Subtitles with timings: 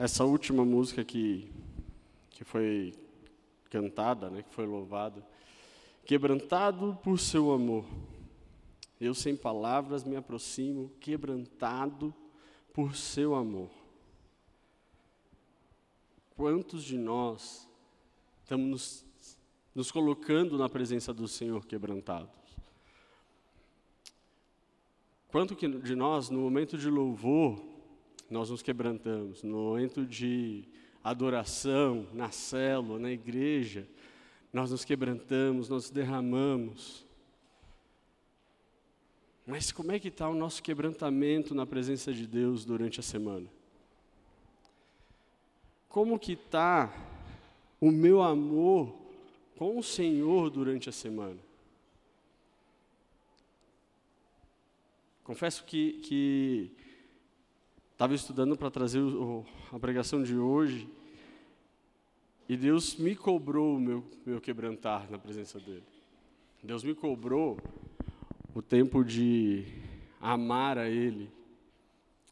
[0.00, 1.52] essa última música que,
[2.30, 2.94] que foi
[3.68, 5.22] cantada, né, que foi louvada,
[6.06, 7.84] quebrantado por seu amor.
[8.98, 12.14] Eu sem palavras me aproximo, quebrantado
[12.72, 13.68] por seu amor.
[16.34, 17.68] Quantos de nós
[18.42, 19.06] estamos nos,
[19.74, 22.40] nos colocando na presença do Senhor quebrantados?
[25.28, 27.69] Quanto que de nós, no momento de louvor,
[28.30, 30.64] nós nos quebrantamos, no momento de
[31.02, 33.88] adoração, na célula, na igreja,
[34.52, 37.04] nós nos quebrantamos, nós derramamos.
[39.44, 43.48] Mas como é que está o nosso quebrantamento na presença de Deus durante a semana?
[45.88, 46.94] Como que está
[47.80, 48.94] o meu amor
[49.56, 51.38] com o Senhor durante a semana?
[55.24, 56.76] Confesso que
[58.00, 60.88] estava estudando para trazer o, a pregação de hoje
[62.48, 65.82] e Deus me cobrou o meu, meu quebrantar na presença dEle.
[66.62, 67.58] Deus me cobrou
[68.54, 69.66] o tempo de
[70.18, 71.30] amar a Ele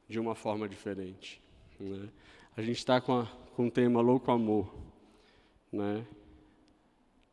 [0.09, 1.39] de uma forma diferente.
[1.79, 2.09] Né?
[2.57, 4.75] A gente está com, com o tema Louco Amor.
[5.71, 6.03] Né?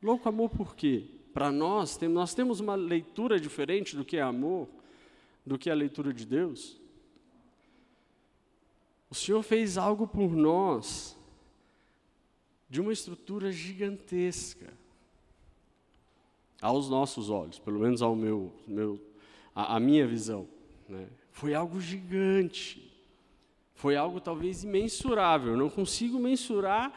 [0.04, 1.06] Louco Amor por quê?
[1.34, 4.68] Para nós, tem, nós temos uma leitura diferente do que é amor,
[5.46, 6.84] do que é a leitura de Deus.
[9.09, 11.17] O Senhor fez algo por nós
[12.70, 14.73] de uma estrutura gigantesca
[16.62, 19.00] aos nossos olhos, pelo menos ao meu, meu
[19.53, 20.47] a, a minha visão,
[20.89, 21.08] né?
[21.31, 22.92] Foi algo gigante.
[23.73, 25.52] Foi algo talvez imensurável.
[25.52, 26.94] Eu não consigo mensurar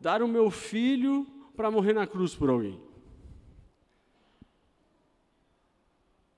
[0.00, 1.24] dar o meu filho
[1.56, 2.80] para morrer na cruz por alguém.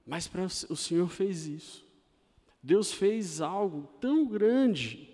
[0.06, 0.30] Mas
[0.68, 1.86] o Senhor fez isso.
[2.62, 5.08] Deus fez algo tão grande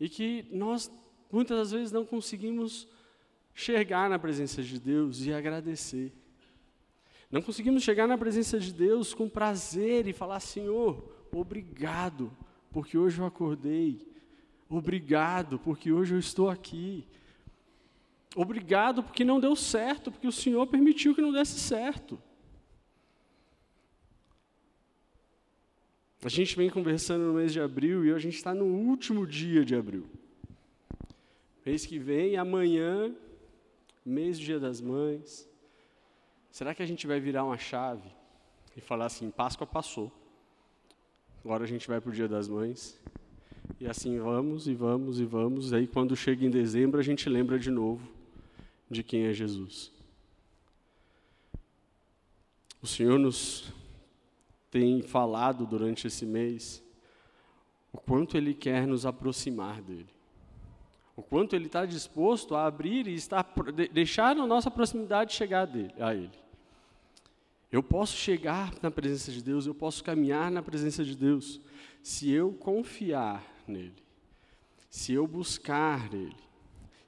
[0.00, 0.90] e que nós
[1.30, 2.88] muitas das vezes não conseguimos
[3.54, 6.12] chegar na presença de Deus e agradecer.
[7.30, 12.30] Não conseguimos chegar na presença de Deus com prazer e falar: Senhor, obrigado,
[12.70, 14.06] porque hoje eu acordei.
[14.68, 17.06] Obrigado, porque hoje eu estou aqui.
[18.34, 22.20] Obrigado, porque não deu certo, porque o Senhor permitiu que não desse certo.
[26.26, 29.64] A gente vem conversando no mês de abril e a gente está no último dia
[29.64, 30.10] de abril.
[31.64, 33.14] Mês que vem, amanhã,
[34.04, 35.48] mês do Dia das Mães.
[36.50, 38.10] Será que a gente vai virar uma chave
[38.76, 40.10] e falar assim: Páscoa passou,
[41.44, 43.00] agora a gente vai para o Dia das Mães?
[43.78, 45.70] E assim vamos e vamos e vamos.
[45.70, 48.04] E aí, quando chega em dezembro, a gente lembra de novo
[48.90, 49.92] de quem é Jesus.
[52.82, 53.72] O Senhor nos
[54.78, 56.82] tem falado durante esse mês
[57.92, 60.16] o quanto Ele quer nos aproximar dEle
[61.16, 63.42] o quanto ele está disposto a abrir e estar,
[63.90, 66.30] deixar a nossa proximidade chegar dele, a ele.
[67.72, 71.58] Eu posso chegar na presença de Deus, eu posso caminhar na presença de Deus,
[72.02, 73.96] se eu confiar nele,
[74.90, 76.36] se eu buscar nele,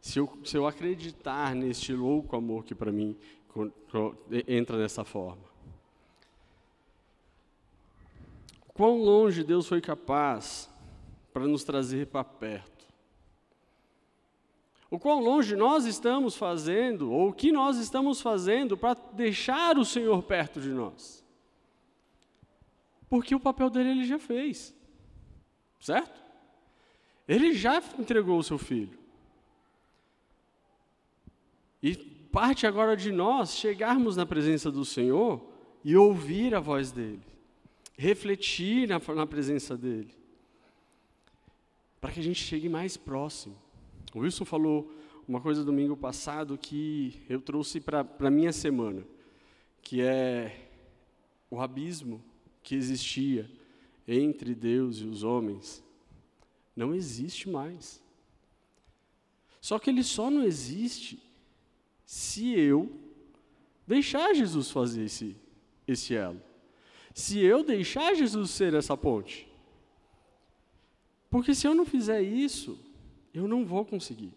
[0.00, 3.14] se eu, se eu acreditar neste louco amor que para mim
[4.46, 5.42] entra dessa forma.
[8.78, 10.70] Quão longe Deus foi capaz
[11.34, 12.78] para nos trazer para perto
[14.90, 19.84] o quão longe nós estamos fazendo, ou o que nós estamos fazendo para deixar o
[19.84, 21.24] Senhor perto de nós.
[23.08, 24.74] Porque o papel dele ele já fez.
[25.78, 26.22] Certo?
[27.26, 28.98] Ele já entregou o seu filho.
[31.82, 31.94] E
[32.32, 35.46] parte agora de nós chegarmos na presença do Senhor
[35.84, 37.22] e ouvir a voz dele,
[37.98, 40.14] refletir na, na presença dele,
[42.00, 43.56] para que a gente chegue mais próximo.
[44.14, 44.94] O Wilson falou
[45.26, 49.04] uma coisa domingo passado que eu trouxe para a minha semana,
[49.82, 50.70] que é
[51.50, 52.22] o abismo
[52.62, 53.50] que existia
[54.06, 55.82] entre Deus e os homens.
[56.76, 58.00] Não existe mais.
[59.60, 61.20] Só que ele só não existe
[62.06, 62.96] se eu
[63.86, 65.36] deixar Jesus fazer esse,
[65.86, 66.47] esse elo.
[67.14, 69.48] Se eu deixar Jesus ser essa ponte.
[71.30, 72.78] Porque se eu não fizer isso,
[73.34, 74.32] eu não vou conseguir.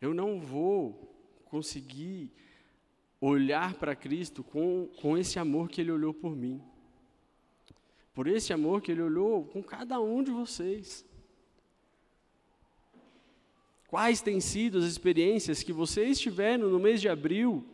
[0.00, 2.30] Eu não vou conseguir
[3.20, 6.60] olhar para Cristo com, com esse amor que Ele olhou por mim.
[8.12, 11.04] Por esse amor que Ele olhou com cada um de vocês.
[13.86, 17.64] Quais têm sido as experiências que vocês tiveram no mês de abril,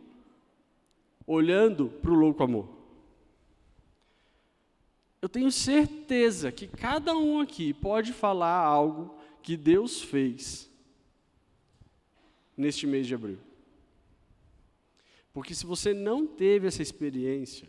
[1.27, 2.78] olhando para o louco amor?
[5.21, 10.71] Eu tenho certeza que cada um aqui pode falar algo que Deus fez
[12.57, 13.39] neste mês de abril.
[15.33, 17.69] Porque se você não teve essa experiência,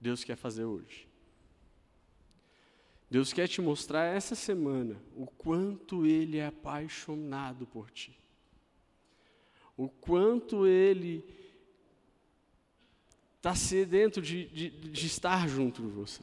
[0.00, 1.08] Deus quer fazer hoje.
[3.10, 8.16] Deus quer te mostrar essa semana o quanto Ele é apaixonado por ti.
[9.76, 11.24] O quanto Ele
[13.40, 16.20] está sedento de, de, de estar junto de você.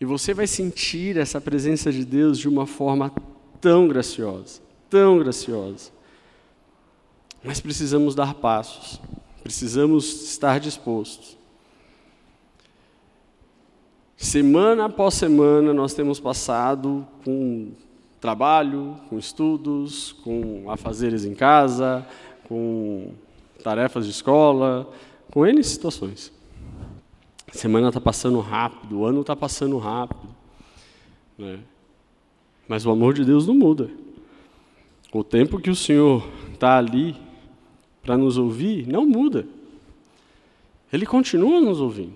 [0.00, 3.12] E você vai sentir essa presença de Deus de uma forma
[3.60, 4.60] tão graciosa,
[4.90, 5.92] tão graciosa.
[7.44, 9.00] Mas precisamos dar passos,
[9.40, 11.38] precisamos estar dispostos.
[14.16, 17.70] Semana após semana, nós temos passado com
[18.20, 22.04] trabalho, com estudos, com afazeres em casa,
[22.48, 23.12] com
[23.62, 24.90] tarefas de escola,
[25.30, 26.32] com N situações.
[27.50, 30.28] A semana está passando rápido, o ano está passando rápido.
[31.36, 31.60] Né?
[32.66, 33.90] Mas o amor de Deus não muda.
[35.12, 37.16] O tempo que o Senhor está ali
[38.02, 39.46] para nos ouvir não muda.
[40.92, 42.14] Ele continua nos ouvindo.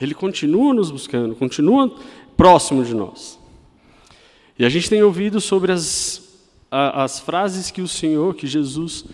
[0.00, 1.94] Ele continua nos buscando, continua
[2.36, 3.38] próximo de nós.
[4.58, 6.22] E a gente tem ouvido sobre as,
[6.70, 9.04] a, as frases que o Senhor, que Jesus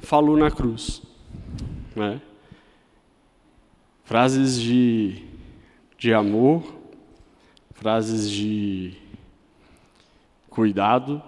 [0.00, 1.00] falou na cruz.
[1.94, 2.20] Né?
[4.12, 5.22] Frases de,
[5.96, 6.62] de amor,
[7.72, 8.92] frases de
[10.50, 11.22] cuidado,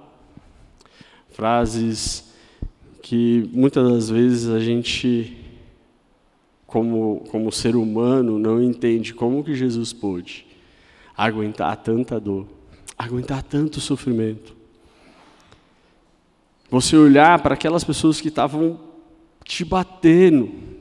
[1.31, 2.31] frases
[3.01, 5.35] que muitas das vezes a gente
[6.67, 10.47] como, como ser humano, não entende como que Jesus pôde
[11.17, 12.47] aguentar tanta dor,
[12.99, 14.55] aguentar tanto sofrimento.
[16.69, 18.79] Você olhar para aquelas pessoas que estavam
[19.43, 20.75] te batendo,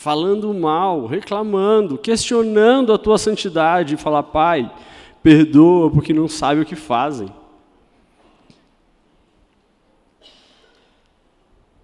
[0.00, 4.72] falando mal, reclamando, questionando a tua santidade e falar, Pai,
[5.22, 7.28] perdoa porque não sabe o que fazem.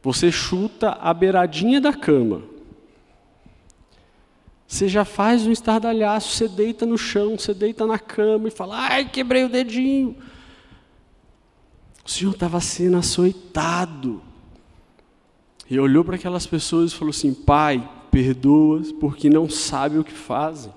[0.02, 2.56] Você chuta a beiradinha da cama
[4.66, 8.88] você já faz um estardalhaço, você deita no chão, você deita na cama e fala:
[8.88, 10.16] ai, quebrei o dedinho.
[12.04, 14.20] O Senhor estava sendo açoitado.
[15.70, 20.12] E olhou para aquelas pessoas e falou assim: Pai, perdoa-as porque não sabem o que
[20.12, 20.72] fazem.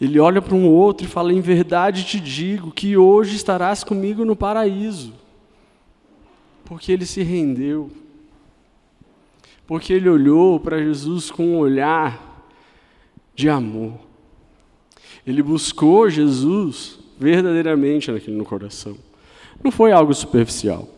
[0.00, 4.24] Ele olha para um outro e fala: Em verdade te digo que hoje estarás comigo
[4.24, 5.14] no paraíso.
[6.64, 7.90] Porque ele se rendeu
[9.66, 12.46] porque ele olhou para Jesus com um olhar
[13.34, 13.98] de amor.
[15.26, 18.96] Ele buscou Jesus verdadeiramente naquele no coração.
[19.62, 20.88] Não foi algo superficial.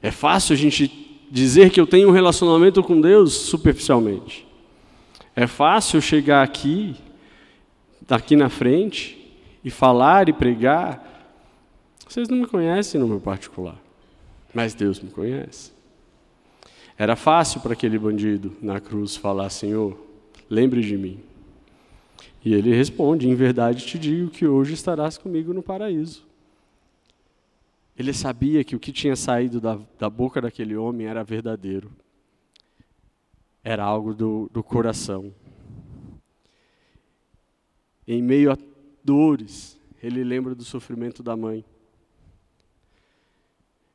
[0.00, 1.03] É fácil a gente
[1.34, 4.46] dizer que eu tenho um relacionamento com Deus superficialmente.
[5.34, 6.94] É fácil chegar aqui,
[8.08, 11.34] aqui na frente, e falar e pregar.
[12.06, 13.76] Vocês não me conhecem no meu particular,
[14.54, 15.72] mas Deus me conhece.
[16.96, 19.98] Era fácil para aquele bandido na cruz falar: Senhor,
[20.48, 21.18] lembre de mim.
[22.44, 26.24] E ele responde: Em verdade te digo que hoje estarás comigo no paraíso.
[27.96, 31.92] Ele sabia que o que tinha saído da, da boca daquele homem era verdadeiro,
[33.62, 35.32] era algo do, do coração.
[38.06, 38.58] Em meio a
[39.02, 41.64] dores, ele lembra do sofrimento da mãe.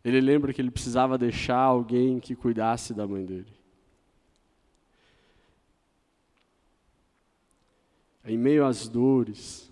[0.04, 3.60] Ele lembra que ele precisava deixar alguém que cuidasse da mãe dele.
[8.26, 9.72] Em meio às dores,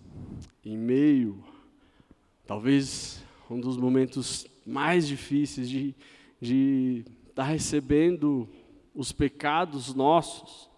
[0.66, 1.44] em meio,
[2.46, 3.24] talvez
[3.56, 5.96] um dos momentos mais difíceis de,
[6.42, 8.50] de estar tá recebendo
[8.94, 10.70] os pecados nossos,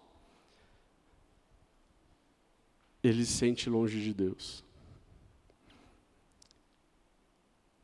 [3.02, 4.62] ele se sente longe de Deus.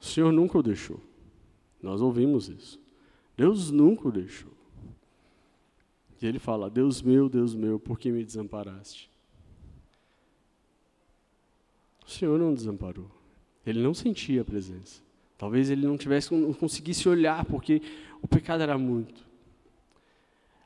[0.00, 1.00] O Senhor nunca o deixou.
[1.82, 2.78] Nós ouvimos isso.
[3.36, 4.52] Deus nunca o deixou.
[6.20, 9.10] E ele fala: Deus meu, Deus meu, por que me desamparaste?
[12.06, 13.15] O Senhor não desamparou.
[13.66, 15.02] Ele não sentia a presença.
[15.36, 17.82] Talvez ele não tivesse, não conseguisse olhar, porque
[18.22, 19.26] o pecado era muito.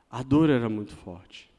[0.09, 1.49] A dor era muito forte.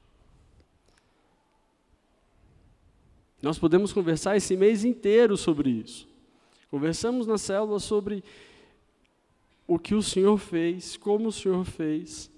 [3.43, 6.09] Nós podemos conversar esse mês inteiro sobre isso.
[6.71, 8.23] Conversamos na célula sobre
[9.67, 12.31] o que o Senhor fez, como o Senhor fez.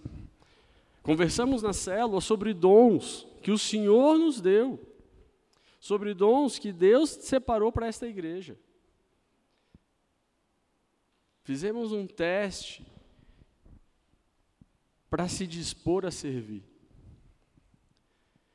[1.02, 4.80] Conversamos na célula sobre dons que o Senhor nos deu,
[5.78, 8.56] sobre dons que Deus separou para esta igreja.
[11.44, 12.84] Fizemos um teste
[15.10, 16.64] para se dispor a servir.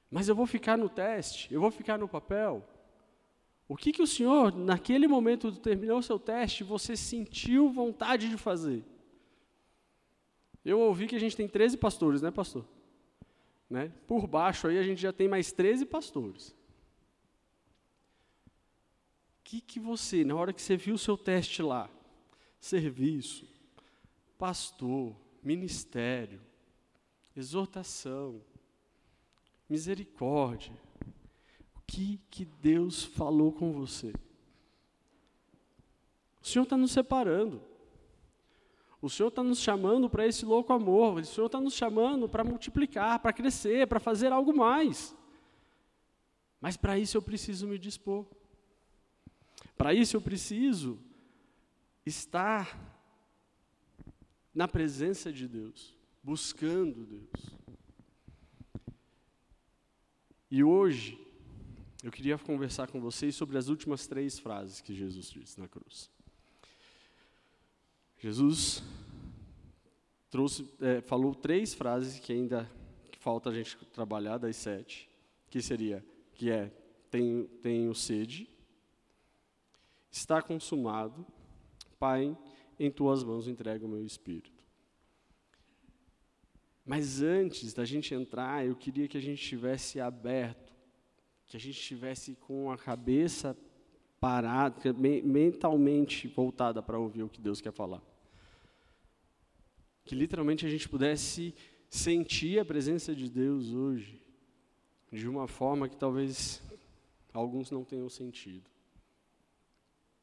[0.10, 2.68] Mas eu vou ficar no teste, eu vou ficar no papel.
[3.68, 8.38] O que, que o Senhor, naquele momento, terminou o seu teste, você sentiu vontade de
[8.38, 8.84] fazer?
[10.66, 12.66] Eu ouvi que a gente tem 13 pastores, né, pastor?
[13.70, 13.94] Né?
[14.08, 16.50] Por baixo aí a gente já tem mais 13 pastores.
[19.38, 21.88] O que, que você, na hora que você viu o seu teste lá,
[22.60, 23.48] serviço,
[24.38, 26.42] pastor, ministério,
[27.36, 28.42] exortação,
[29.70, 30.74] misericórdia,
[31.76, 34.14] o que, que Deus falou com você?
[36.42, 37.62] O Senhor está nos separando.
[39.02, 41.20] O Senhor está nos chamando para esse louco amor.
[41.20, 45.16] O Senhor está nos chamando para multiplicar, para crescer, para fazer algo mais.
[46.60, 48.26] Mas para isso eu preciso me dispor.
[49.78, 51.00] Para isso eu preciso
[52.06, 52.78] estar
[54.54, 57.60] na presença de Deus, buscando Deus.
[60.52, 61.18] E hoje,
[62.04, 66.10] eu queria conversar com vocês sobre as últimas três frases que Jesus disse na cruz.
[68.18, 68.84] Jesus
[70.30, 72.70] trouxe, é, falou três frases que ainda
[73.20, 75.10] falta a gente trabalhar das sete,
[75.50, 76.72] que seria, que é,
[77.12, 78.50] tenho, tenho sede,
[80.12, 81.26] está consumado,
[82.00, 82.36] Pai,
[82.80, 84.64] em tuas mãos entrego o meu espírito.
[86.86, 90.74] Mas antes da gente entrar, eu queria que a gente estivesse aberto,
[91.46, 93.56] que a gente estivesse com a cabeça
[94.20, 98.02] parada, mentalmente voltada para ouvir o que Deus quer falar
[100.10, 101.54] que literalmente a gente pudesse
[101.88, 104.20] sentir a presença de Deus hoje
[105.12, 106.64] de uma forma que talvez
[107.32, 108.68] alguns não tenham sentido.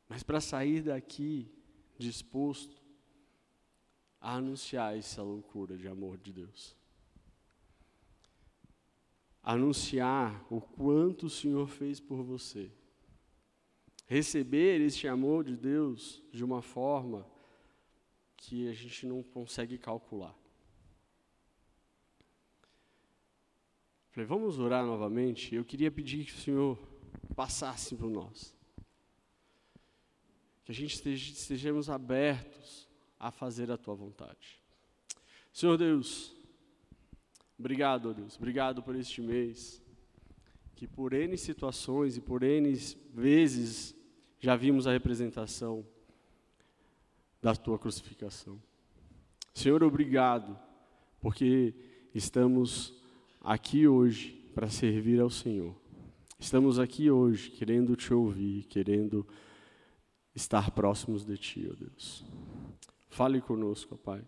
[0.08, 1.48] Mas para sair daqui
[1.98, 2.76] disposto
[4.20, 6.74] a anunciar essa loucura de amor de Deus.
[9.42, 12.70] Anunciar o quanto o Senhor fez por você.
[14.06, 17.26] Receber este amor de Deus de uma forma
[18.36, 20.36] que a gente não consegue calcular.
[24.10, 25.54] Falei, vamos orar novamente?
[25.54, 26.78] Eu queria pedir que o Senhor
[27.34, 28.55] passasse por nós.
[30.66, 32.88] Que a gente esteja, estejamos abertos
[33.20, 34.60] a fazer a tua vontade.
[35.52, 36.34] Senhor Deus,
[37.56, 39.80] obrigado, Deus, obrigado por este mês,
[40.74, 42.68] que por N situações e por N
[43.14, 43.94] vezes
[44.40, 45.86] já vimos a representação
[47.40, 48.60] da tua crucificação.
[49.54, 50.58] Senhor, obrigado,
[51.20, 51.74] porque
[52.12, 52.92] estamos
[53.40, 55.76] aqui hoje para servir ao Senhor.
[56.40, 59.24] Estamos aqui hoje querendo te ouvir, querendo
[60.36, 62.24] estar próximos de ti, ó Deus.
[63.08, 64.22] Fale conosco, ó Pai.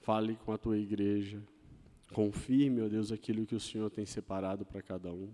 [0.00, 1.40] Fale com a tua igreja.
[2.12, 5.30] Confirme, ó Deus, aquilo que o Senhor tem separado para cada um.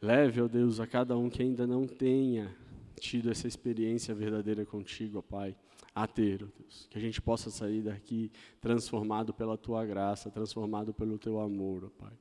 [0.00, 2.56] Leve, ó Deus, a cada um que ainda não tenha
[3.00, 5.56] tido essa experiência verdadeira contigo, ó Pai
[5.94, 6.86] a ter, ó Deus.
[6.88, 11.90] Que a gente possa sair daqui transformado pela tua graça, transformado pelo teu amor, ó
[12.04, 12.12] Pai.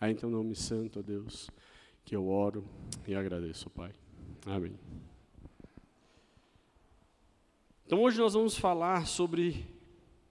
[0.00, 1.50] Aí então, nome santo, ó Deus,
[2.04, 2.64] que eu oro
[3.06, 3.92] e agradeço, ó Pai.
[4.46, 4.74] Amém.
[7.90, 9.66] Então hoje nós vamos falar sobre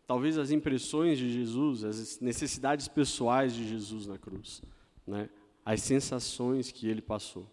[0.08, 4.62] talvez as impressões de Jesus, as necessidades pessoais de Jesus na cruz,
[5.06, 5.30] né?
[5.66, 7.46] As sensações que ele passou.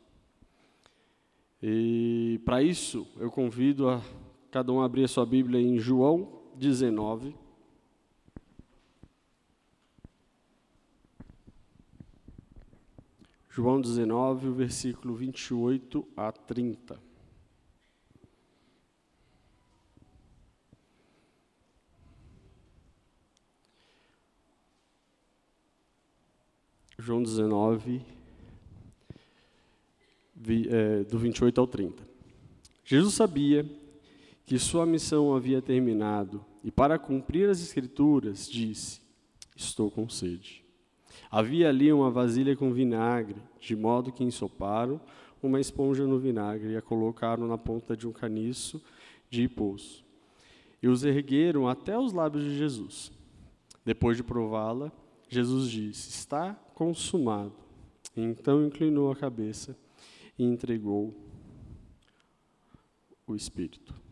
[1.61, 4.01] E para isso eu convido a
[4.49, 7.35] cada um abrir a sua Bíblia em João 19.
[13.51, 17.16] João 19, o versículo 28 a 30.
[27.07, 28.03] João 19,
[30.69, 32.03] é, do 28 ao 30.
[32.85, 33.65] Jesus sabia
[34.45, 39.01] que sua missão havia terminado e, para cumprir as Escrituras, disse:
[39.55, 40.65] Estou com sede.
[41.31, 45.01] Havia ali uma vasilha com vinagre, de modo que ensoparam
[45.41, 48.83] uma esponja no vinagre e a colocaram na ponta de um caniço
[49.31, 50.05] de poço.
[50.83, 53.13] E os ergueram até os lábios de Jesus.
[53.85, 54.91] Depois de prová-la,
[55.29, 57.55] Jesus disse: Está consumado.
[58.17, 59.77] Então inclinou a cabeça
[60.39, 61.15] e entregou
[63.27, 64.07] o Espírito.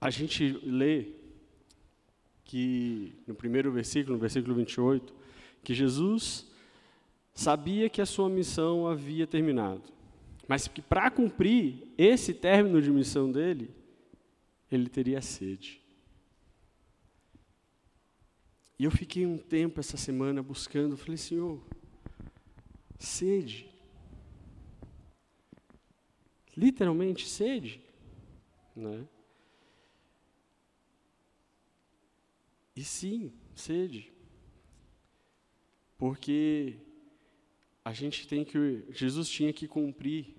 [0.00, 1.08] a gente lê
[2.44, 5.12] que no primeiro versículo, no versículo 28,
[5.62, 6.50] que Jesus
[7.34, 9.82] sabia que a sua missão havia terminado,
[10.48, 13.70] mas que para cumprir esse término de missão dele,
[14.70, 15.80] ele teria sede.
[18.78, 21.62] E eu fiquei um tempo essa semana buscando, falei, Senhor,
[22.98, 23.68] sede.
[26.56, 27.82] Literalmente sede,
[28.74, 29.06] né?
[32.74, 34.10] E sim, sede.
[35.98, 36.78] Porque
[37.84, 40.34] a gente tem que Jesus tinha que cumprir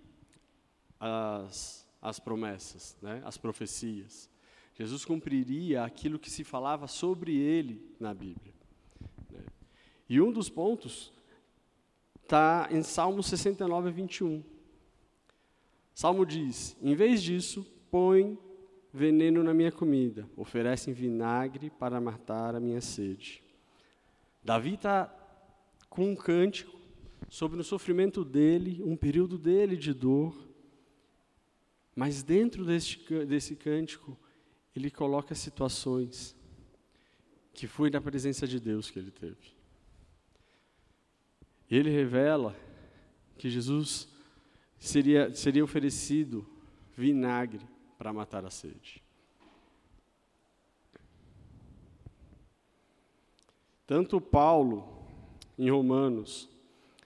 [1.00, 3.22] as, as promessas, né?
[3.24, 4.29] As profecias.
[4.74, 8.53] Jesus cumpriria aquilo que se falava sobre ele na Bíblia.
[9.29, 9.43] Né?
[10.10, 11.13] E um dos pontos
[12.24, 14.43] está em Salmo 69, 21.
[15.93, 18.38] Salmo diz: Em vez disso, põe
[18.93, 23.43] veneno na minha comida, oferecem vinagre para matar a minha sede.
[24.43, 25.13] Davi está
[25.89, 26.79] com um cântico
[27.29, 30.50] sobre o sofrimento dele, um período dele de dor,
[32.01, 34.17] mas dentro desse, desse cântico,
[34.75, 36.36] ele coloca situações
[37.53, 39.55] que foi na presença de Deus que ele teve.
[41.70, 42.55] Ele revela
[43.38, 44.10] que Jesus
[44.79, 46.43] seria, seria oferecido
[46.98, 47.63] vinagre
[48.00, 49.03] para matar a sede.
[53.86, 55.05] Tanto Paulo,
[55.55, 56.50] em Romanos,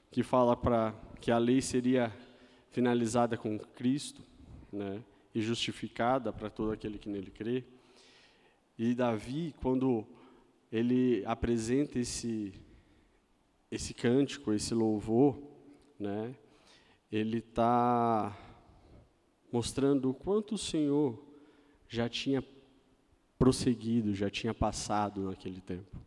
[0.10, 2.14] que fala para que a lei seria
[2.72, 4.24] finalizada com Cristo,
[4.76, 5.02] né?
[5.34, 7.64] e justificada para todo aquele que nele crê.
[8.78, 10.06] E Davi, quando
[10.72, 12.54] ele apresenta esse
[13.72, 15.38] esse cântico, esse louvor,
[16.00, 16.34] né?
[17.12, 18.38] Ele está
[19.52, 21.22] mostrando o quanto o Senhor
[21.88, 22.44] já tinha
[23.38, 25.98] prosseguido, já tinha passado naquele tempo.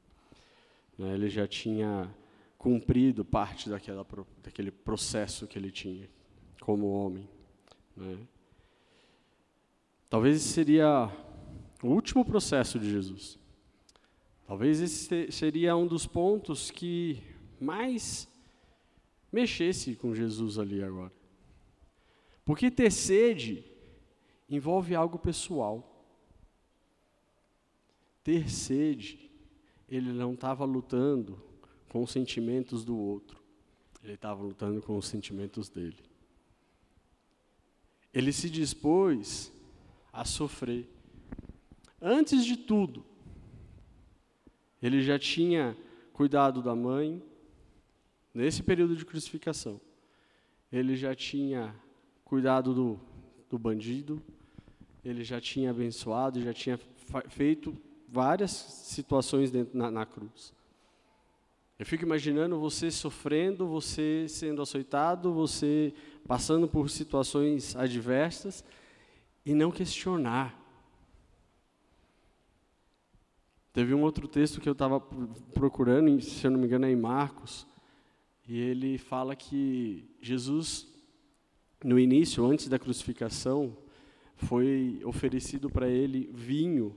[0.96, 1.14] Né?
[1.14, 2.14] Ele já tinha
[2.56, 4.06] cumprido parte daquela,
[4.42, 6.08] daquele processo que ele tinha
[6.60, 7.28] como homem.
[7.96, 8.18] Né?
[10.08, 11.10] Talvez esse seria
[11.82, 13.38] o último processo de Jesus.
[14.46, 17.22] Talvez esse seria um dos pontos que
[17.60, 18.26] mais
[19.30, 21.12] mexesse com Jesus ali agora.
[22.44, 23.62] Porque ter sede
[24.48, 25.85] envolve algo pessoal.
[28.24, 29.30] Ter sede,
[29.87, 31.42] ele não estava lutando
[31.90, 33.38] com os sentimentos do outro,
[34.02, 35.96] ele estava lutando com os sentimentos dele.
[38.12, 39.52] Ele se dispôs
[40.18, 40.88] a sofrer.
[42.02, 43.04] Antes de tudo,
[44.83, 45.76] ele já tinha
[46.12, 47.22] cuidado da mãe,
[48.35, 49.81] nesse período de crucificação.
[50.72, 51.74] Ele já tinha
[52.24, 53.00] cuidado do,
[53.48, 54.20] do bandido,
[55.04, 56.78] ele já tinha abençoado, já tinha
[57.28, 57.76] feito
[58.09, 60.52] várias situações dentro, na, na cruz.
[61.78, 65.94] Eu fico imaginando você sofrendo, você sendo açoitado, você
[66.26, 68.64] passando por situações adversas,
[69.48, 70.54] e não questionar.
[73.72, 76.96] Teve um outro texto que eu estava procurando, se eu não me engano é em
[76.96, 77.66] Marcos,
[78.46, 80.87] e ele fala que Jesus,
[81.82, 83.74] no início, antes da crucificação,
[84.37, 86.94] foi oferecido para ele vinho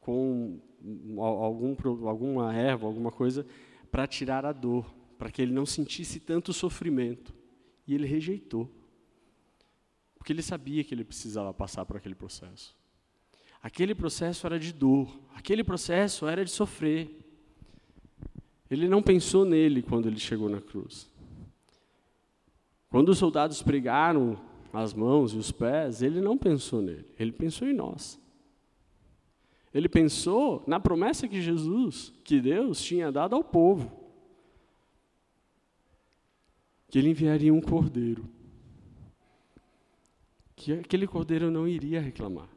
[0.00, 0.58] com
[1.18, 1.76] algum,
[2.08, 3.46] alguma erva, alguma coisa,
[3.92, 4.86] para tirar a dor,
[5.18, 7.34] para que ele não sentisse tanto sofrimento.
[7.86, 8.83] E ele rejeitou.
[10.24, 12.74] Porque ele sabia que ele precisava passar por aquele processo.
[13.62, 17.14] Aquele processo era de dor, aquele processo era de sofrer.
[18.70, 21.10] Ele não pensou nele quando ele chegou na cruz.
[22.88, 24.40] Quando os soldados pregaram
[24.72, 28.18] as mãos e os pés, ele não pensou nele, ele pensou em nós.
[29.74, 33.92] Ele pensou na promessa que Jesus, que Deus tinha dado ao povo.
[36.88, 38.26] Que ele enviaria um cordeiro
[40.64, 42.48] que aquele cordeiro não iria reclamar.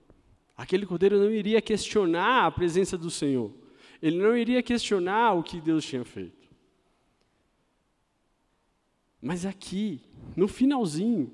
[0.56, 3.54] Aquele cordeiro não iria questionar a presença do Senhor.
[4.02, 6.48] Ele não iria questionar o que Deus tinha feito.
[9.22, 10.02] Mas aqui,
[10.38, 11.34] no finalzinho,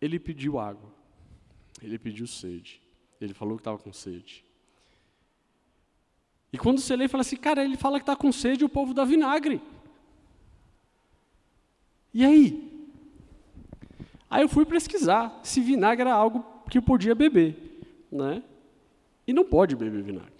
[0.00, 0.94] ele pediu água.
[1.82, 2.80] Ele pediu sede.
[3.20, 4.44] Ele falou que estava com sede.
[6.52, 8.94] E quando você lê, fala assim, cara, ele fala que está com sede o povo
[8.94, 9.60] dá vinagre.
[12.12, 12.73] E aí?
[14.34, 17.78] Aí eu fui pesquisar se vinagre era algo que eu podia beber,
[18.10, 18.42] né?
[19.24, 20.32] E não pode beber vinagre.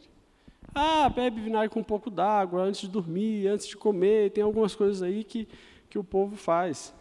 [0.75, 4.75] Ah, bebe vinagre com um pouco d'água antes de dormir, antes de comer, tem algumas
[4.75, 5.47] coisas aí que,
[5.89, 6.93] que o povo faz.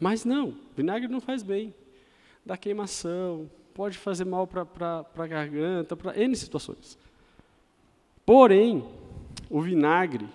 [0.00, 1.74] Mas não, vinagre não faz bem.
[2.46, 6.96] Dá queimação, pode fazer mal para a garganta, para N situações.
[8.24, 8.88] Porém,
[9.50, 10.26] o vinagre,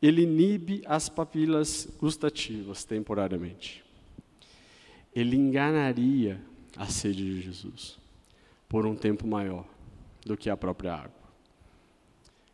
[0.00, 3.81] ele inibe as papilas gustativas temporariamente
[5.14, 6.40] ele enganaria
[6.76, 7.98] a sede de Jesus
[8.68, 9.66] por um tempo maior.
[10.24, 11.22] do que a própria água.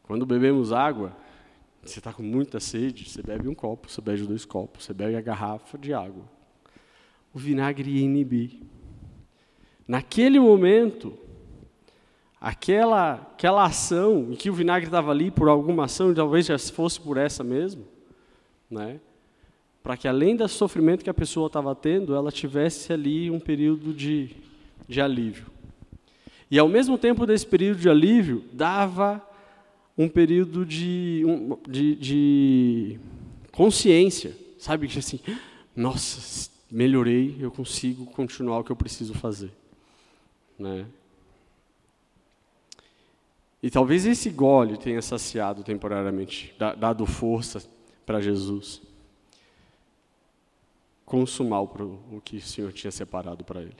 [0.04, 1.14] Quando bebemos água,
[1.82, 5.16] você está com muita sede, você bebe um copo, você bebe dois copos, você bebe
[5.16, 6.24] a garrafa de água.
[7.32, 8.62] O vinagre ia inibir.
[9.86, 11.16] Naquele momento,
[12.40, 16.98] aquela, aquela ação em que o vinagre estava ali por alguma ação, talvez já fosse
[16.98, 17.86] por essa mesmo,
[18.70, 19.00] né?
[19.88, 23.94] Para que além do sofrimento que a pessoa estava tendo, ela tivesse ali um período
[23.94, 24.36] de,
[24.86, 25.46] de alívio.
[26.50, 29.26] E ao mesmo tempo desse período de alívio, dava
[29.96, 31.22] um período de,
[31.66, 33.00] de, de
[33.50, 34.88] consciência, sabe?
[34.88, 35.20] Que assim,
[35.74, 39.50] nossa, melhorei, eu consigo continuar o que eu preciso fazer.
[40.58, 40.84] Né?
[43.62, 47.66] E talvez esse gole tenha saciado temporariamente, dado força
[48.04, 48.86] para Jesus
[51.08, 53.76] consumar o, que o Senhor tinha separado para ele.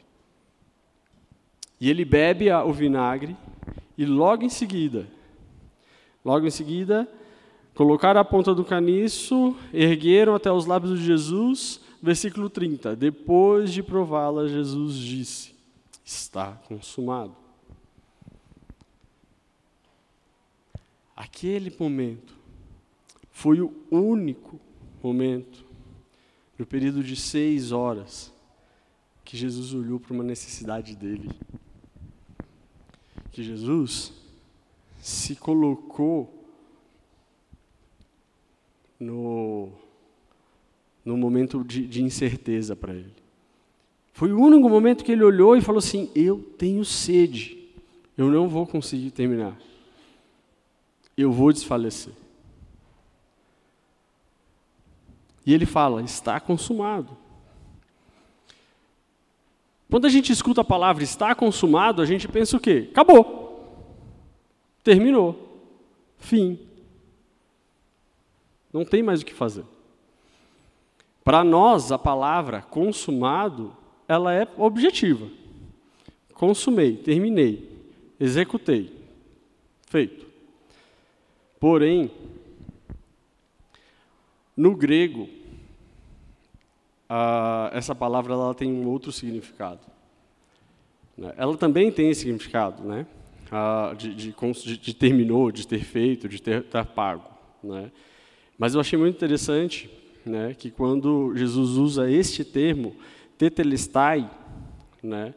[1.79, 3.37] E ele bebe o vinagre
[3.99, 5.07] e logo em seguida,
[6.25, 7.07] logo em seguida,
[7.75, 12.97] colocaram a ponta do caniço, ergueram até os lábios de Jesus, versículo 30.
[12.97, 15.55] Depois de prová-la, Jesus disse:
[16.03, 17.37] Está consumado.
[21.15, 22.35] Aquele momento
[23.31, 24.59] foi o único
[25.03, 25.68] momento,
[26.59, 28.33] no período de seis horas,
[29.25, 31.31] que Jesus olhou para uma necessidade dele.
[33.31, 34.13] Que Jesus
[35.01, 36.45] se colocou
[38.99, 39.71] no,
[41.05, 43.15] no momento de, de incerteza para ele.
[44.13, 47.71] Foi o único momento que ele olhou e falou assim: Eu tenho sede,
[48.17, 49.57] eu não vou conseguir terminar
[51.19, 52.13] eu vou desfalecer.
[55.49, 57.17] E ele fala: está consumado.
[59.91, 62.89] Quando a gente escuta a palavra está consumado, a gente pensa o quê?
[62.91, 63.89] Acabou.
[64.85, 65.65] Terminou.
[66.19, 66.59] Fim.
[68.71, 69.65] Não tem mais o que fazer.
[71.25, 73.75] Para nós, a palavra consumado,
[74.07, 75.31] ela é objetiva.
[76.35, 77.67] Consumei, terminei,
[78.21, 78.93] executei.
[79.87, 80.27] Feito.
[81.59, 82.11] Porém,
[84.55, 85.38] no grego,
[87.73, 89.81] essa palavra ela tem um outro significado.
[91.17, 91.33] Né?
[91.37, 93.07] Ela também tem esse significado, né?
[93.97, 94.35] de, de,
[94.79, 97.31] de, terminou, de ter feito, de ter, ter pago.
[97.63, 97.91] Né?
[98.59, 99.91] Mas eu achei muito interessante
[100.27, 102.95] né, que quando Jesus usa este termo,
[103.37, 104.31] tetelestai,
[105.03, 105.35] né,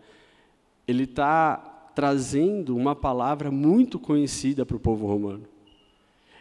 [0.88, 1.56] ele está
[1.96, 5.44] trazendo uma palavra muito conhecida para o povo romano.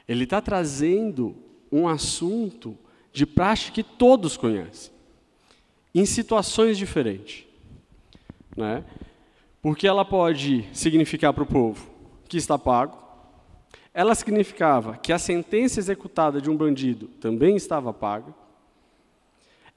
[0.08, 1.36] Ele está trazendo
[1.70, 2.76] um assunto
[3.12, 4.92] de praxe que todos conhecem,
[5.94, 7.44] em situações diferentes.
[8.56, 8.84] Né?
[9.62, 11.90] Porque ela pode significar para o povo
[12.28, 12.98] que está pago,
[13.92, 18.32] ela significava que a sentença executada de um bandido também estava paga,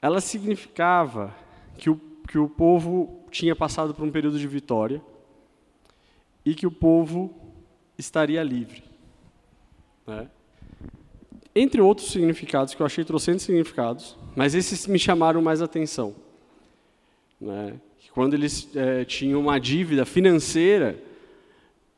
[0.02, 1.36] ela significava
[1.78, 5.02] que o, que o povo tinha passado por um período de vitória
[6.46, 7.34] e que o povo
[7.98, 8.84] estaria livre.
[10.06, 10.30] Né?
[11.56, 16.16] Entre outros significados, que eu achei trocentos significados, mas esses me chamaram mais atenção.
[17.40, 17.74] Né?
[18.14, 21.02] Quando eles é, tinham uma dívida financeira,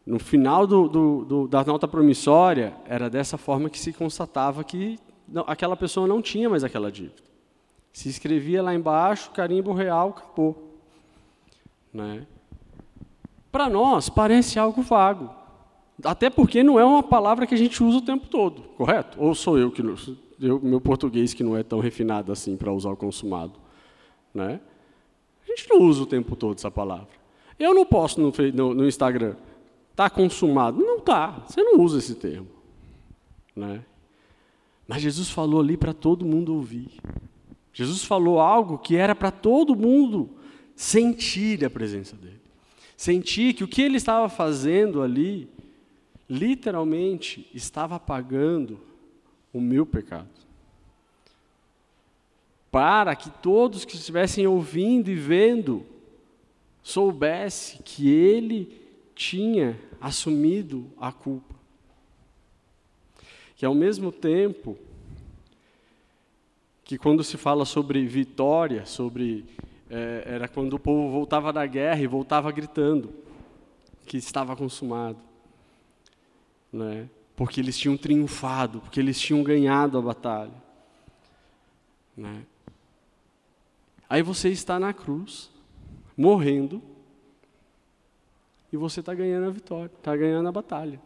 [0.06, 5.00] no final do, do, do, da nota promissória, era dessa forma que se constatava que
[5.28, 7.24] não, aquela pessoa não tinha mais aquela dívida.
[7.92, 10.80] Se escrevia lá embaixo, carimbo real, acabou.
[11.94, 12.28] Né?
[13.52, 15.30] Para nós, parece algo vago.
[16.04, 19.18] Até porque não é uma palavra que a gente usa o tempo todo, correto?
[19.22, 19.96] Ou sou eu que não,
[20.40, 23.60] eu, meu português que não é tão refinado assim para usar o consumado,
[24.34, 24.60] né?
[25.44, 27.10] A gente não usa o tempo todo essa palavra.
[27.58, 29.36] Eu não posto no, no, no Instagram,
[29.92, 30.80] está consumado.
[30.84, 32.48] Não está, você não usa esse termo.
[33.56, 33.86] Né?
[34.88, 36.92] Mas Jesus falou ali para todo mundo ouvir.
[37.72, 40.30] Jesus falou algo que era para todo mundo
[40.76, 42.42] sentir a presença dele.
[42.98, 45.50] Sentir que o que ele estava fazendo ali
[46.30, 48.80] literalmente estava pagando
[49.56, 50.28] o meu pecado.
[52.72, 55.86] Para que todos que estivessem ouvindo e vendo
[56.84, 58.82] soubesse que ele
[59.16, 61.56] tinha assumido a culpa.
[63.56, 64.78] Que ao mesmo tempo
[66.84, 69.46] que quando se fala sobre vitória, sobre
[69.90, 73.14] é, era quando o povo voltava da guerra e voltava gritando
[74.06, 75.18] que estava consumado
[76.76, 77.10] né?
[77.36, 80.64] Porque eles tinham triunfado, porque eles tinham ganhado a batalha.
[82.16, 82.46] Né?
[84.10, 85.50] Aí você está na cruz,
[86.16, 86.82] morrendo,
[88.72, 91.02] e você está ganhando a vitória, está ganhando a batalha.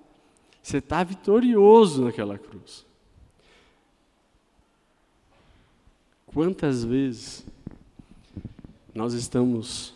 [0.61, 2.85] Você está vitorioso naquela cruz.
[6.27, 7.45] Quantas vezes
[8.93, 9.95] nós estamos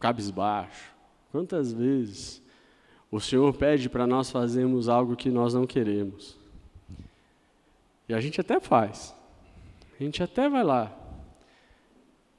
[0.00, 0.92] cabisbaixo?
[1.30, 2.42] Quantas vezes
[3.16, 6.36] o Senhor pede para nós fazermos algo que nós não queremos?
[8.08, 9.14] E a gente até faz.
[9.98, 10.94] A gente até vai lá.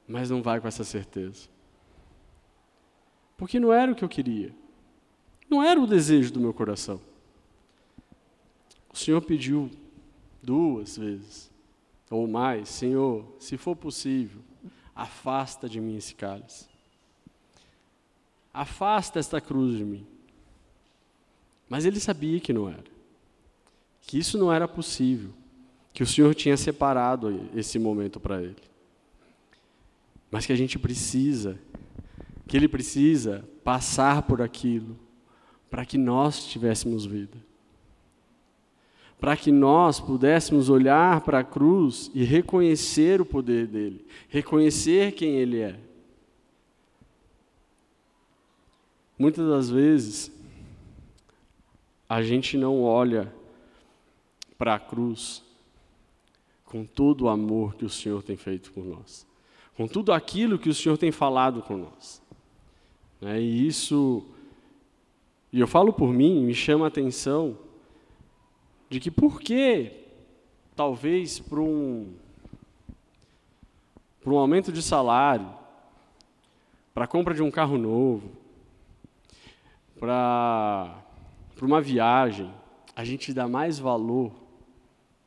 [0.06, 1.48] Mas não vai com essa certeza.
[3.36, 4.54] Porque não era o que eu queria.
[5.50, 7.00] Não era o desejo do meu coração.
[8.92, 9.70] O Senhor pediu
[10.42, 11.50] duas vezes
[12.10, 14.40] ou mais, Senhor, se for possível,
[14.94, 16.66] afasta de mim esse cálice.
[18.52, 20.06] Afasta esta cruz de mim.
[21.68, 22.84] Mas ele sabia que não era.
[24.02, 25.30] Que isso não era possível.
[25.92, 28.56] Que o Senhor tinha separado esse momento para ele.
[30.30, 31.58] Mas que a gente precisa,
[32.46, 34.98] que ele precisa passar por aquilo
[35.70, 37.48] para que nós tivéssemos vida
[39.20, 45.36] para que nós pudéssemos olhar para a cruz e reconhecer o poder dele, reconhecer quem
[45.36, 45.78] ele é.
[49.18, 50.30] Muitas das vezes,
[52.08, 53.32] a gente não olha
[54.56, 55.42] para a cruz
[56.64, 59.26] com todo o amor que o Senhor tem feito por nós,
[59.76, 62.22] com tudo aquilo que o Senhor tem falado com nós.
[63.20, 63.40] Né?
[63.40, 64.24] E isso,
[65.52, 67.58] e eu falo por mim, me chama a atenção
[68.88, 69.92] de que por que,
[70.74, 72.12] talvez para um,
[74.22, 75.48] para um aumento de salário,
[76.94, 78.30] para a compra de um carro novo,
[79.98, 81.02] para,
[81.58, 82.54] para uma viagem,
[82.94, 84.32] a gente dá mais valor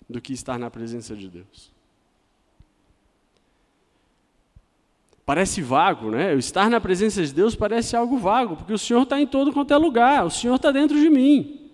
[0.09, 1.69] do que estar na presença de Deus.
[5.25, 6.33] Parece vago, né?
[6.33, 9.51] Eu estar na presença de Deus parece algo vago, porque o Senhor está em todo
[9.51, 11.69] quanto é lugar, o Senhor está dentro de mim.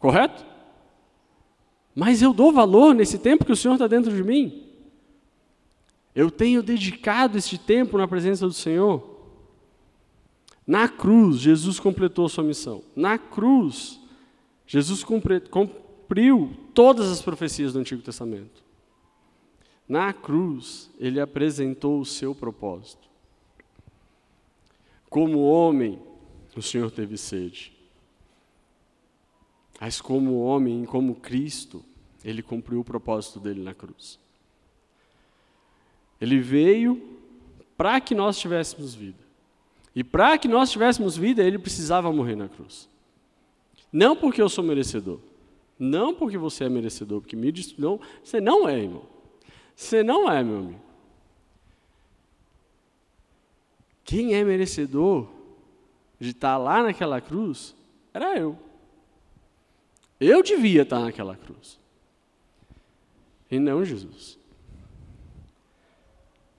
[0.00, 0.44] Correto?
[1.94, 4.64] Mas eu dou valor nesse tempo que o Senhor está dentro de mim.
[6.12, 9.09] Eu tenho dedicado este tempo na presença do Senhor.
[10.66, 12.82] Na cruz, Jesus completou sua missão.
[12.94, 14.00] Na cruz,
[14.66, 18.62] Jesus cumpriu todas as profecias do Antigo Testamento.
[19.88, 23.08] Na cruz, ele apresentou o seu propósito.
[25.08, 26.00] Como homem,
[26.56, 27.76] o Senhor teve sede.
[29.80, 31.84] Mas como homem, como Cristo,
[32.22, 34.20] ele cumpriu o propósito dele na cruz.
[36.20, 37.18] Ele veio
[37.76, 39.29] para que nós tivéssemos vida.
[39.94, 42.88] E para que nós tivéssemos vida, ele precisava morrer na cruz.
[43.92, 45.18] Não porque eu sou merecedor.
[45.78, 49.04] Não porque você é merecedor, porque me diz, não, você não é, irmão.
[49.74, 50.80] Você não é, meu amigo.
[54.04, 55.26] Quem é merecedor
[56.18, 57.74] de estar lá naquela cruz
[58.12, 58.58] era eu.
[60.20, 61.78] Eu devia estar naquela cruz.
[63.50, 64.38] E não Jesus.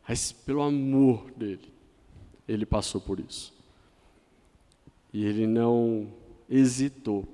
[0.08, 1.71] Mas pelo amor dele,
[2.52, 3.54] ele passou por isso.
[5.14, 6.08] E ele não
[6.50, 7.28] hesitou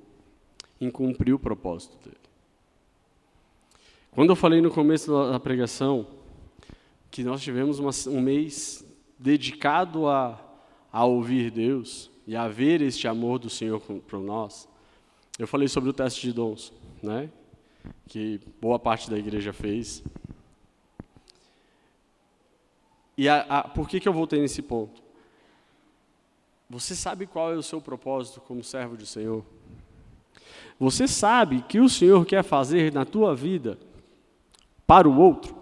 [0.80, 2.16] em cumprir o propósito dele.
[4.12, 6.06] Quando eu falei no começo da pregação
[7.10, 8.84] que nós tivemos uma, um mês
[9.18, 10.40] dedicado a,
[10.92, 14.68] a ouvir Deus e a ver este amor do Senhor para nós,
[15.38, 17.30] eu falei sobre o teste de dons, né?
[18.06, 20.02] que boa parte da igreja fez.
[23.16, 25.07] E a, a, por que, que eu voltei nesse ponto?
[26.68, 29.44] Você sabe qual é o seu propósito como servo do Senhor?
[30.78, 33.78] Você sabe que o Senhor quer fazer na tua vida
[34.86, 35.56] para o outro?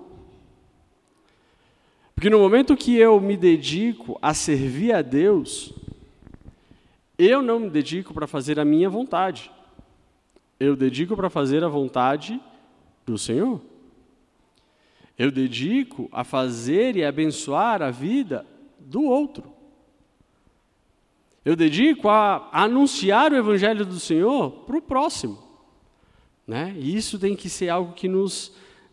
[2.14, 5.72] Porque no momento que eu me dedico a servir a Deus,
[7.18, 9.50] eu não me dedico para fazer a minha vontade
[10.58, 12.40] eu dedico para fazer a vontade
[13.04, 13.60] do Senhor.
[15.18, 18.46] Eu dedico a fazer e abençoar a vida
[18.78, 19.52] do outro.
[21.46, 25.40] Eu dedico a anunciar o Evangelho do Senhor para o próximo.
[26.44, 26.74] Né?
[26.76, 28.52] E isso tem que ser algo que nos,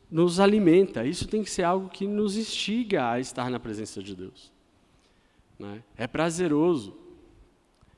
[0.09, 4.15] nos alimenta, isso tem que ser algo que nos instiga a estar na presença de
[4.15, 4.51] Deus.
[5.57, 5.81] Né?
[5.97, 6.95] É prazeroso,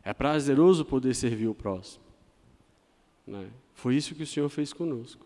[0.01, 2.05] é prazeroso poder servir o próximo.
[3.27, 3.49] Né?
[3.73, 5.25] Foi isso que o Senhor fez conosco.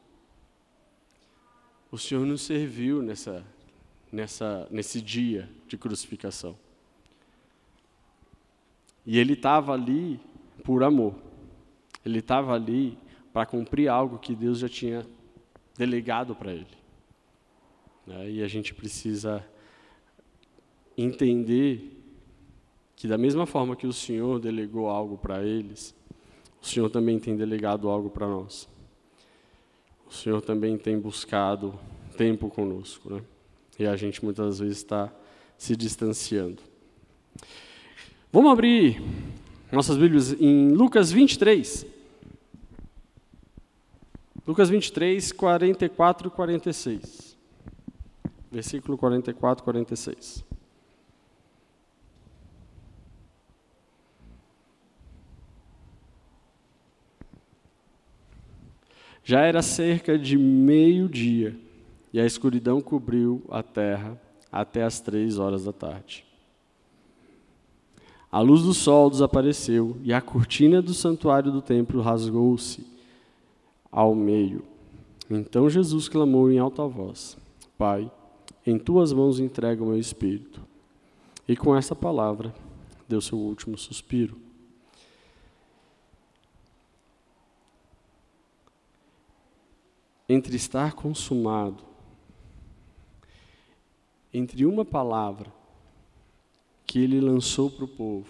[1.91, 3.45] O Senhor nos serviu nessa,
[4.11, 6.57] nessa, nesse dia de crucificação.
[9.09, 10.19] E Ele estava ali
[10.63, 11.15] por amor.
[12.05, 12.95] Ele estava ali
[13.33, 15.03] para cumprir algo que Deus já tinha
[15.75, 16.77] delegado para Ele.
[18.05, 18.29] Né?
[18.29, 19.43] E a gente precisa
[20.95, 21.99] entender
[22.95, 25.95] que da mesma forma que o Senhor delegou algo para eles,
[26.61, 28.69] o Senhor também tem delegado algo para nós.
[30.07, 31.73] O Senhor também tem buscado
[32.15, 33.23] tempo conosco, né?
[33.79, 35.11] E a gente muitas vezes está
[35.57, 36.61] se distanciando.
[38.31, 39.01] Vamos abrir
[39.71, 41.83] nossas Bíblias em Lucas 23.
[44.45, 47.35] Lucas 23, 44 e 46.
[48.51, 50.45] Versículo 44 e 46.
[59.23, 61.59] Já era cerca de meio-dia
[62.13, 66.28] e a escuridão cobriu a terra até as três horas da tarde.
[68.31, 72.85] A luz do sol desapareceu e a cortina do santuário do templo rasgou-se
[73.91, 74.63] ao meio.
[75.27, 77.35] Então Jesus clamou em alta voz:
[77.75, 78.11] Pai,
[78.65, 80.61] em tuas mãos entrego o meu espírito.
[81.47, 82.53] E com essa palavra
[83.07, 84.37] deu seu último suspiro.
[90.27, 91.83] Entre estar consumado,
[94.31, 95.51] entre uma palavra
[96.89, 98.25] que ele lançou para o povo,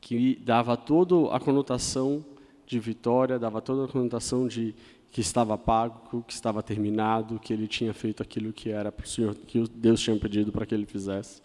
[0.00, 2.24] que dava toda a conotação
[2.66, 4.74] de vitória, dava toda a conotação de
[5.12, 9.06] que estava pago, que estava terminado, que ele tinha feito aquilo que era para o
[9.06, 11.42] Senhor, que Deus tinha pedido para que ele fizesse,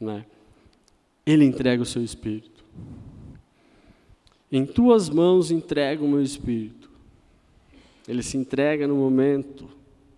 [0.00, 0.24] né?
[1.26, 2.64] Ele entrega o seu espírito.
[4.52, 6.88] Em tuas mãos entrego o meu espírito.
[8.06, 9.68] Ele se entrega no momento,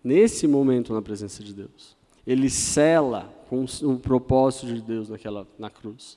[0.05, 1.97] nesse momento na presença de Deus.
[2.27, 6.17] Ele cela com o propósito de Deus naquela na cruz.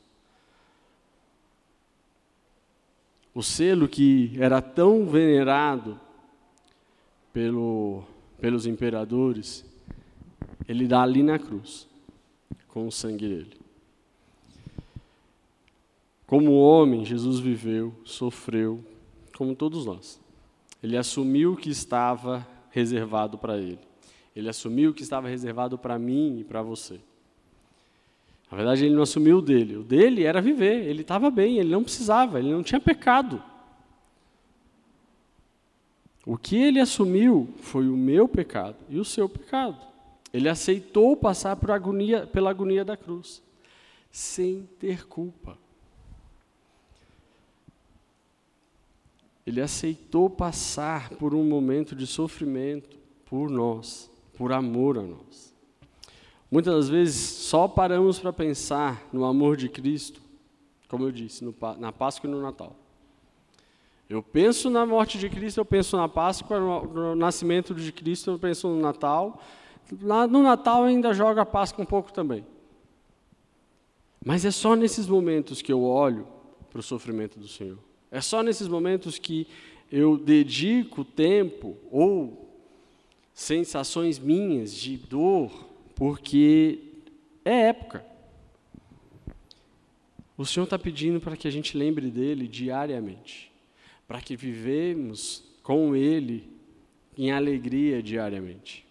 [3.34, 6.00] O selo que era tão venerado
[7.34, 8.04] pelo,
[8.40, 9.66] pelos imperadores,
[10.68, 11.88] ele dá ali na cruz,
[12.68, 13.58] com o sangue dele.
[16.28, 18.86] Como homem, Jesus viveu, sofreu,
[19.36, 20.22] como todos nós.
[20.84, 23.80] Ele assumiu o que estava reservado para ele.
[24.36, 27.02] Ele assumiu o que estava reservado para mim e para você.
[28.54, 29.78] Na verdade, ele não assumiu o dele.
[29.78, 33.42] O dele era viver, ele estava bem, ele não precisava, ele não tinha pecado.
[36.24, 39.84] O que ele assumiu foi o meu pecado e o seu pecado.
[40.32, 43.42] Ele aceitou passar agonia, pela agonia da cruz,
[44.12, 45.58] sem ter culpa.
[49.48, 55.53] Ele aceitou passar por um momento de sofrimento por nós, por amor a nós.
[56.54, 60.22] Muitas das vezes só paramos para pensar no amor de Cristo,
[60.88, 62.76] como eu disse, no, na Páscoa e no Natal.
[64.08, 68.30] Eu penso na morte de Cristo, eu penso na Páscoa, no, no nascimento de Cristo,
[68.30, 69.42] eu penso no Natal.
[70.30, 72.46] no Natal ainda joga a Páscoa um pouco também.
[74.24, 76.28] Mas é só nesses momentos que eu olho
[76.70, 77.80] para o sofrimento do Senhor.
[78.12, 79.48] É só nesses momentos que
[79.92, 82.48] eu dedico tempo ou
[83.34, 85.73] sensações minhas de dor,
[86.04, 86.80] porque
[87.46, 88.06] é época.
[90.38, 93.50] O Senhor está pedindo para que a gente lembre dele diariamente,
[94.06, 96.52] para que vivemos com ele
[97.18, 98.86] em alegria diariamente.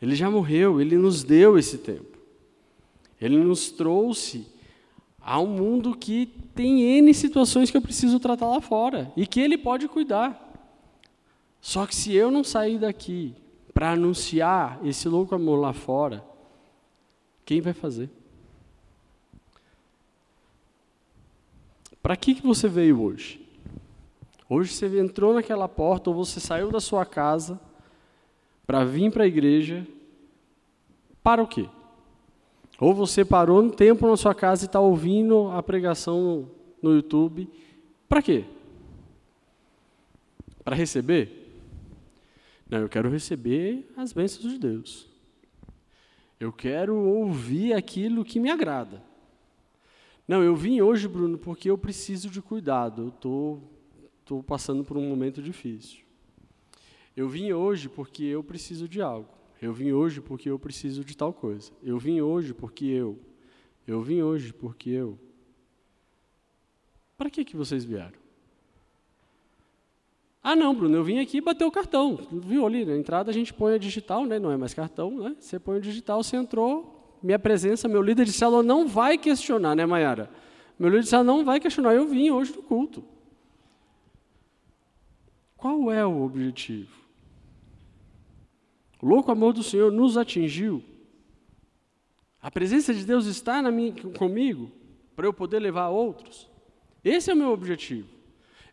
[0.00, 2.18] Ele já morreu, ele nos deu esse tempo.
[3.20, 4.44] Ele nos trouxe
[5.20, 6.26] a um mundo que
[6.56, 10.72] tem N situações que eu preciso tratar lá fora e que ele pode cuidar.
[11.60, 13.32] Só que se eu não sair daqui
[13.72, 16.31] para anunciar esse louco amor lá fora,
[17.44, 18.10] quem vai fazer?
[22.02, 23.40] Para que, que você veio hoje?
[24.48, 27.60] Hoje você entrou naquela porta ou você saiu da sua casa
[28.66, 29.86] para vir para a igreja
[31.22, 31.68] para o quê?
[32.78, 36.50] Ou você parou um tempo na sua casa e está ouvindo a pregação
[36.82, 37.48] no, YouTube.
[38.08, 38.44] Para quê?
[40.64, 41.54] Para receber?
[42.68, 45.11] Não, eu quero receber as bênçãos de Deus.
[46.42, 49.00] Eu quero ouvir aquilo que me agrada.
[50.26, 53.02] Não, eu vim hoje, Bruno, porque eu preciso de cuidado.
[53.02, 53.60] Eu tô,
[54.24, 56.00] tô passando por um momento difícil.
[57.16, 59.28] Eu vim hoje porque eu preciso de algo.
[59.60, 61.70] Eu vim hoje porque eu preciso de tal coisa.
[61.80, 63.20] Eu vim hoje porque eu.
[63.86, 65.16] Eu vim hoje porque eu.
[67.16, 68.21] Para que, que vocês vieram?
[70.42, 72.18] Ah, não, Bruno, eu vim aqui bater o cartão.
[72.32, 74.38] Viu ali, na entrada a gente põe a digital, né?
[74.38, 75.36] não é mais cartão, né?
[75.38, 79.76] Você põe o digital, você entrou, minha presença, meu líder de célula não vai questionar,
[79.76, 80.28] né, Mayara?
[80.76, 83.04] Meu líder de célula não vai questionar, eu vim hoje do culto.
[85.56, 86.92] Qual é o objetivo?
[89.00, 90.82] O louco amor do Senhor nos atingiu.
[92.40, 94.72] A presença de Deus está minha, comigo
[95.14, 96.50] para eu poder levar a outros.
[97.04, 98.08] Esse é o meu objetivo.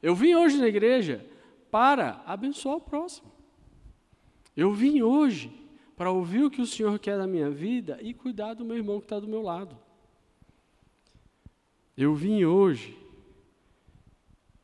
[0.01, 1.23] Eu vim hoje na igreja
[1.71, 3.31] para abençoar o próximo.
[4.55, 5.51] Eu vim hoje
[5.95, 8.99] para ouvir o que o Senhor quer da minha vida e cuidar do meu irmão
[8.99, 9.77] que está do meu lado.
[11.95, 12.97] Eu vim hoje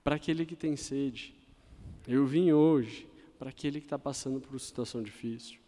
[0.03, 1.35] para aquele que tem sede.
[2.07, 5.59] Eu vim hoje para aquele que está passando por uma situação difícil.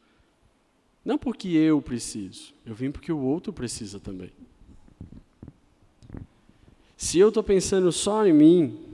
[1.04, 4.32] Não porque eu preciso, eu vim porque o outro precisa também.
[6.96, 8.87] Se eu estou pensando só em mim,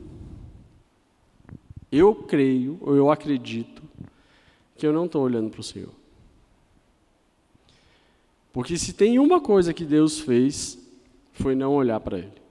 [1.97, 3.83] eu creio, ou eu acredito,
[4.75, 5.93] que eu não estou olhando para o Senhor.
[8.51, 10.77] Porque se tem uma coisa que Deus fez,
[11.33, 12.43] foi não olhar para Ele.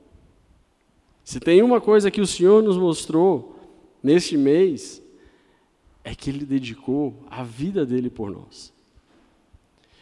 [1.25, 3.57] Se tem uma coisa que o Senhor nos mostrou
[4.03, 5.03] neste mês,
[6.05, 8.73] é que Ele dedicou a vida dele por nós.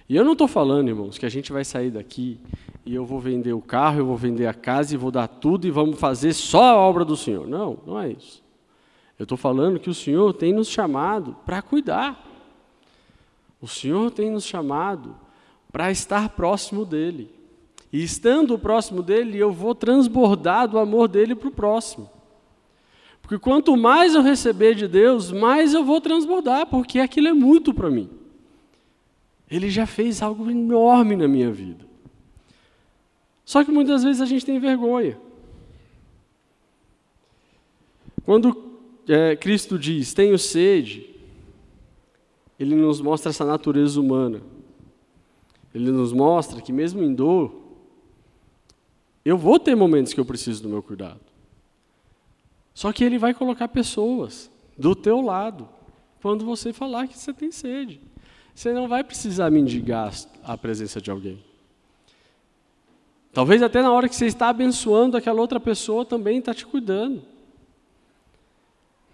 [0.08, 2.40] E eu não estou falando, irmãos, que a gente vai sair daqui
[2.84, 5.66] e eu vou vender o carro, eu vou vender a casa e vou dar tudo
[5.66, 7.46] e vamos fazer só a obra do Senhor.
[7.46, 8.42] Não, não é isso.
[9.20, 12.26] Eu estou falando que o Senhor tem nos chamado para cuidar.
[13.60, 15.14] O Senhor tem nos chamado
[15.70, 17.30] para estar próximo dEle.
[17.92, 22.08] E estando próximo dEle, eu vou transbordar do amor dEle para o próximo.
[23.20, 27.74] Porque quanto mais eu receber de Deus, mais eu vou transbordar, porque aquilo é muito
[27.74, 28.08] para mim.
[29.50, 31.84] Ele já fez algo enorme na minha vida.
[33.44, 35.20] Só que muitas vezes a gente tem vergonha.
[38.24, 38.69] Quando
[39.12, 41.08] é, Cristo diz: Tenho sede,
[42.58, 44.40] ele nos mostra essa natureza humana.
[45.74, 47.54] Ele nos mostra que, mesmo em dor,
[49.24, 51.20] eu vou ter momentos que eu preciso do meu cuidado.
[52.74, 55.68] Só que ele vai colocar pessoas do teu lado
[56.20, 58.00] quando você falar que você tem sede.
[58.54, 61.42] Você não vai precisar mendigar a presença de alguém.
[63.32, 67.22] Talvez até na hora que você está abençoando, aquela outra pessoa também está te cuidando.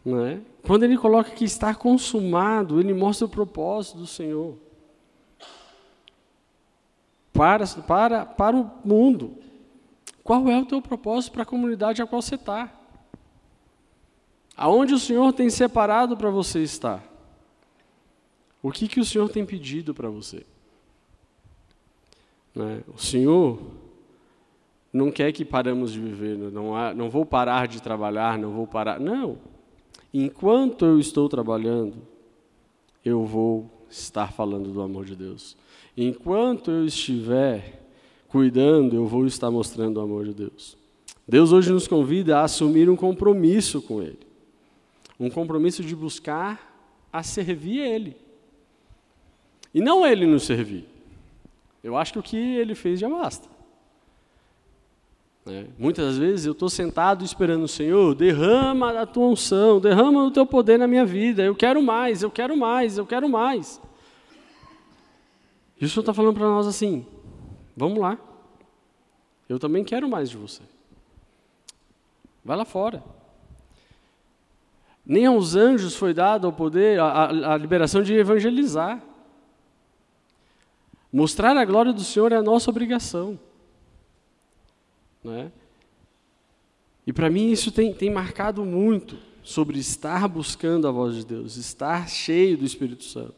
[0.07, 0.41] É?
[0.63, 4.57] Quando ele coloca que está consumado, ele mostra o propósito do Senhor.
[7.33, 9.37] Para, para, para o mundo.
[10.23, 12.73] Qual é o teu propósito para a comunidade a qual você está?
[14.57, 17.05] Aonde o Senhor tem separado para você estar?
[18.63, 20.47] O que, que o Senhor tem pedido para você?
[22.57, 22.81] É?
[22.93, 23.61] O Senhor
[24.93, 28.67] não quer que paramos de viver, não, há, não vou parar de trabalhar, não vou
[28.67, 28.99] parar.
[28.99, 29.39] Não.
[30.13, 31.97] Enquanto eu estou trabalhando,
[33.05, 35.57] eu vou estar falando do amor de Deus.
[35.97, 37.87] Enquanto eu estiver
[38.29, 40.77] cuidando, eu vou estar mostrando o amor de Deus.
[41.27, 44.19] Deus hoje nos convida a assumir um compromisso com Ele.
[45.19, 48.17] Um compromisso de buscar a servir Ele.
[49.75, 50.87] E não Ele nos servir.
[51.83, 53.56] Eu acho que o que Ele fez já basta.
[55.47, 55.69] Né?
[55.79, 60.45] Muitas vezes eu estou sentado esperando o Senhor, derrama a tua unção, derrama o teu
[60.45, 61.45] poder na minha vida.
[61.45, 63.81] Eu quero mais, eu quero mais, eu quero mais.
[65.81, 67.07] E o Senhor está falando para nós assim:
[67.77, 68.19] vamos lá,
[69.49, 70.63] eu também quero mais de você.
[72.45, 73.03] Vai lá fora.
[75.05, 79.01] Nem aos anjos foi dado o poder, a, a liberação de evangelizar.
[81.13, 83.39] Mostrar a glória do Senhor é a nossa obrigação.
[85.27, 85.51] Né?
[87.07, 91.57] E para mim isso tem, tem marcado muito sobre estar buscando a voz de Deus,
[91.57, 93.35] estar cheio do Espírito Santo.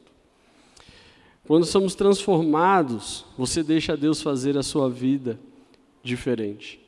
[1.47, 5.39] Quando somos transformados, você deixa Deus fazer a sua vida
[6.03, 6.79] diferente.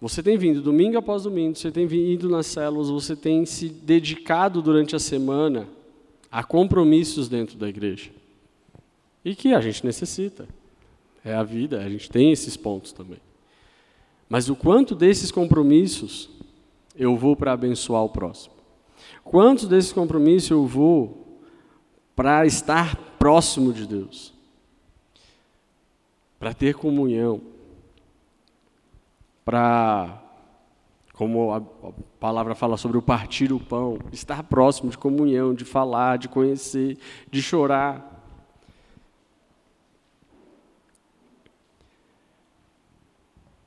[0.00, 4.62] Você tem vindo domingo após domingo, você tem vindo nas células, você tem se dedicado
[4.62, 5.68] durante a semana
[6.30, 8.10] a compromissos dentro da igreja.
[9.24, 10.48] E que a gente necessita.
[11.24, 13.18] É a vida, a gente tem esses pontos também.
[14.28, 16.30] Mas o quanto desses compromissos
[16.96, 18.54] eu vou para abençoar o próximo?
[19.24, 21.38] Quantos desses compromissos eu vou
[22.14, 24.32] para estar próximo de Deus?
[26.38, 27.40] Para ter comunhão?
[29.44, 30.22] Para,
[31.12, 31.62] como a
[32.18, 36.98] palavra fala sobre o partir o pão, estar próximo de comunhão, de falar, de conhecer,
[37.30, 38.09] de chorar.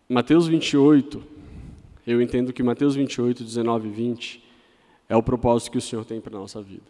[0.08, 1.24] Mateus 28,
[2.06, 4.44] eu entendo que Mateus 28, 19 e 20
[5.10, 6.84] é o propósito que o Senhor tem para a nossa vida.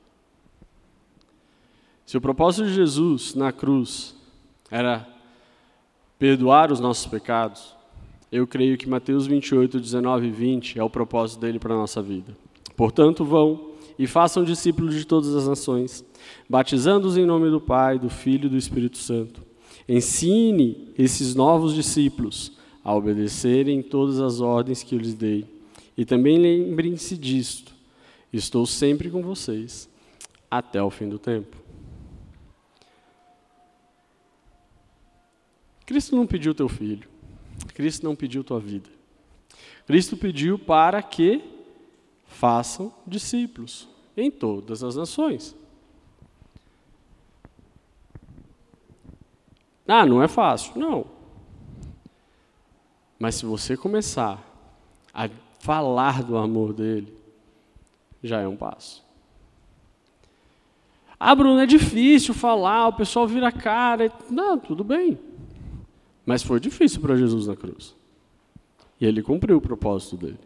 [2.05, 4.16] Se o propósito de Jesus na cruz
[4.70, 5.07] era
[6.18, 7.76] perdoar os nossos pecados,
[8.32, 12.01] eu creio que Mateus 28, 19 e 20 é o propósito dele para a nossa
[12.01, 12.36] vida.
[12.76, 16.03] Portanto, vão e façam discípulos de todas as nações,
[16.49, 19.53] batizando-os em nome do Pai, do Filho e do Espírito Santo
[19.88, 22.53] Ensine esses novos discípulos
[22.84, 25.45] a obedecerem todas as ordens que eu lhes dei.
[25.97, 27.73] E também lembrem-se disto:
[28.31, 29.89] estou sempre com vocês
[30.49, 31.57] até o fim do tempo.
[35.86, 37.07] Cristo não pediu teu filho.
[37.73, 38.89] Cristo não pediu tua vida.
[39.86, 41.41] Cristo pediu para que
[42.25, 45.55] façam discípulos em todas as nações.
[49.88, 50.77] Ah, não é fácil.
[50.77, 51.05] Não.
[53.20, 54.43] Mas se você começar
[55.14, 57.14] a falar do amor dele,
[58.22, 59.03] já é um passo.
[61.20, 64.11] Ah, Bruno, é difícil falar, o pessoal vira cara.
[64.30, 65.18] Não, tudo bem.
[66.26, 67.95] Mas foi difícil para Jesus na cruz.
[68.99, 70.39] E ele cumpriu o propósito dele.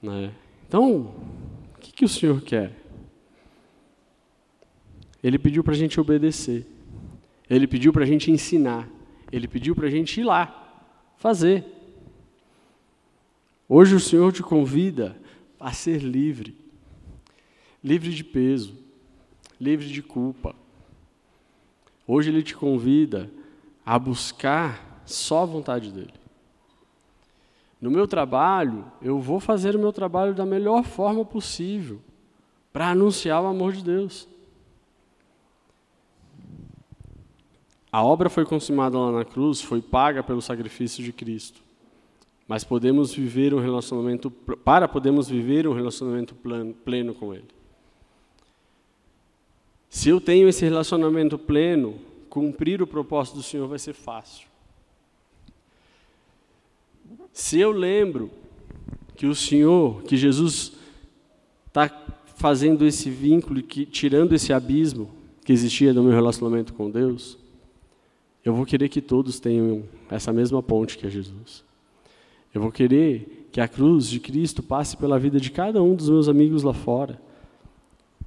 [0.00, 0.32] Né?
[0.68, 1.12] Então,
[1.74, 2.76] o que, que o Senhor quer?
[5.22, 6.66] Ele pediu para a gente obedecer.
[7.48, 8.88] Ele pediu para a gente ensinar.
[9.30, 10.61] Ele pediu para a gente ir lá,
[11.22, 11.64] fazer.
[13.68, 15.16] Hoje o Senhor te convida
[15.58, 16.58] a ser livre.
[17.82, 18.76] Livre de peso.
[19.60, 20.52] Livre de culpa.
[22.08, 23.30] Hoje Ele te convida
[23.86, 26.12] a buscar só a vontade dEle.
[27.80, 32.00] No meu trabalho, eu vou fazer o meu trabalho da melhor forma possível
[32.72, 34.28] para anunciar o amor de Deus.
[37.92, 41.60] A obra foi consumada lá na cruz, foi paga pelo sacrifício de Cristo.
[42.48, 47.48] Mas podemos viver um relacionamento para podemos viver um relacionamento pleno, com ele.
[49.90, 51.98] Se eu tenho esse relacionamento pleno,
[52.30, 54.48] cumprir o propósito do Senhor vai ser fácil.
[57.30, 58.30] Se eu lembro
[59.14, 60.72] que o Senhor, que Jesus
[61.66, 61.90] está
[62.36, 65.10] fazendo esse vínculo, que, tirando esse abismo
[65.44, 67.38] que existia no meu relacionamento com Deus,
[68.44, 71.64] eu vou querer que todos tenham essa mesma ponte que é Jesus.
[72.52, 76.08] Eu vou querer que a cruz de Cristo passe pela vida de cada um dos
[76.08, 77.20] meus amigos lá fora,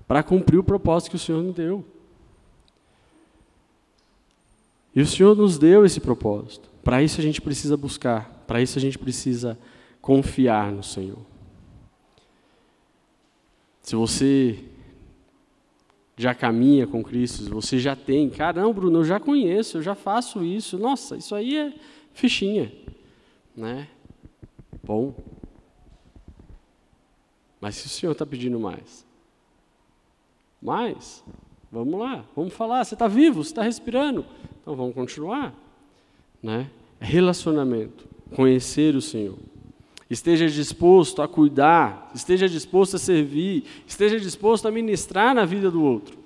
[0.07, 1.83] para cumprir o propósito que o Senhor me deu.
[4.95, 6.69] E o Senhor nos deu esse propósito.
[6.83, 9.57] Para isso a gente precisa buscar, para isso a gente precisa
[10.01, 11.19] confiar no Senhor.
[13.81, 14.63] Se você
[16.17, 20.43] já caminha com Cristo, você já tem, caramba, Bruno, eu já conheço, eu já faço
[20.43, 20.77] isso.
[20.77, 21.73] Nossa, isso aí é
[22.13, 22.71] fichinha,
[23.55, 23.87] né?
[24.83, 25.13] Bom.
[27.59, 29.05] Mas se o Senhor está pedindo mais,
[30.61, 31.23] mais,
[31.71, 32.85] vamos lá, vamos falar.
[32.85, 34.25] Você está vivo, você está respirando,
[34.61, 35.53] então vamos continuar,
[36.41, 36.69] né?
[36.99, 39.37] Relacionamento, conhecer o Senhor.
[40.09, 45.81] Esteja disposto a cuidar, esteja disposto a servir, esteja disposto a ministrar na vida do
[45.83, 46.17] outro.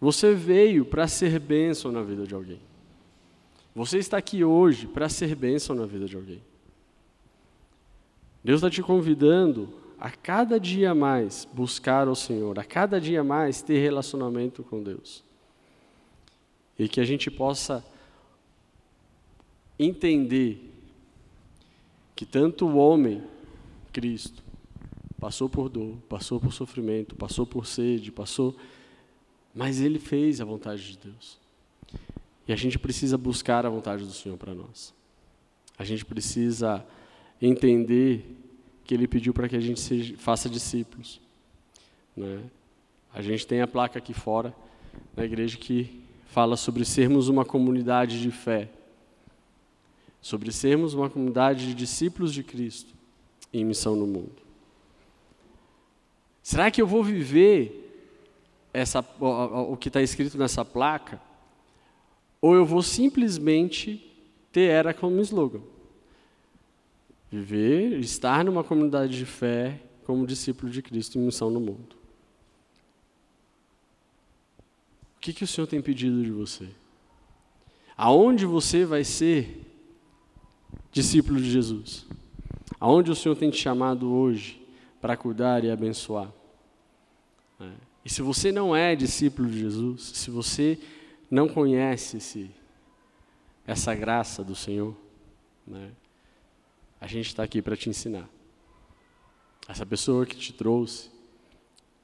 [0.00, 2.60] Você veio para ser bênção na vida de alguém.
[3.74, 6.40] Você está aqui hoje para ser bênção na vida de alguém.
[8.42, 9.68] Deus está te convidando
[9.98, 15.24] a cada dia mais buscar o Senhor, a cada dia mais ter relacionamento com Deus.
[16.78, 17.84] E que a gente possa
[19.76, 20.72] entender
[22.18, 23.22] que tanto o homem,
[23.92, 24.42] Cristo,
[25.20, 28.56] passou por dor, passou por sofrimento, passou por sede, passou.
[29.54, 31.38] Mas ele fez a vontade de Deus.
[32.48, 34.92] E a gente precisa buscar a vontade do Senhor para nós.
[35.78, 36.84] A gente precisa
[37.40, 38.36] entender
[38.82, 41.20] que ele pediu para que a gente seja, faça discípulos.
[42.16, 42.42] Né?
[43.14, 44.52] A gente tem a placa aqui fora,
[45.16, 48.68] na igreja, que fala sobre sermos uma comunidade de fé
[50.20, 52.94] sobre sermos uma comunidade de discípulos de Cristo
[53.52, 54.48] em missão no mundo.
[56.42, 57.84] Será que eu vou viver
[58.72, 61.20] essa, o, que está escrito nessa placa?
[62.40, 64.04] Ou eu vou simplesmente
[64.52, 65.60] ter era como slogan?
[67.30, 71.96] Viver, estar numa comunidade de fé como discípulo de Cristo em missão no mundo.
[75.16, 76.68] O que, que o Senhor tem pedido de você?
[77.94, 79.67] Aonde você vai ser
[80.98, 82.04] discípulo de Jesus?
[82.80, 84.60] Aonde o Senhor tem te chamado hoje
[85.00, 86.32] para cuidar e abençoar?
[87.60, 87.70] É.
[88.04, 90.76] E se você não é discípulo de Jesus, se você
[91.30, 92.50] não conhece esse,
[93.64, 94.96] essa graça do Senhor,
[95.64, 95.92] né,
[97.00, 98.28] a gente está aqui para te ensinar.
[99.68, 101.10] Essa pessoa que te trouxe